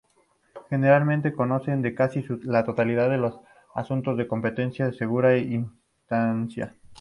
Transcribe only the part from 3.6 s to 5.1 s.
asuntos de competencia de